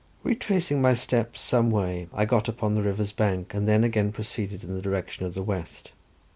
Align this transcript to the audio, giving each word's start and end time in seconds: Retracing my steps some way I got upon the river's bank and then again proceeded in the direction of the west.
Retracing 0.23 0.81
my 0.81 0.95
steps 0.95 1.41
some 1.41 1.69
way 1.69 2.07
I 2.11 2.25
got 2.25 2.47
upon 2.49 2.73
the 2.73 2.81
river's 2.81 3.11
bank 3.11 3.53
and 3.53 3.67
then 3.67 3.83
again 3.83 4.11
proceeded 4.11 4.63
in 4.63 4.73
the 4.73 4.81
direction 4.81 5.27
of 5.27 5.35
the 5.35 5.43
west. 5.43 5.91